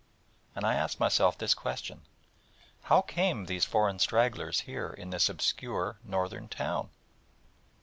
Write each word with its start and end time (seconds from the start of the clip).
And 0.55 0.65
I 0.65 0.73
asked 0.73 0.99
myself 0.99 1.37
this 1.37 1.53
question: 1.53 2.01
'How 2.85 3.01
came 3.01 3.45
these 3.45 3.65
foreign 3.65 3.99
stragglers 3.99 4.61
here 4.61 4.89
in 4.89 5.11
this 5.11 5.29
obscure 5.29 5.99
northern 6.03 6.47
town?' 6.47 6.89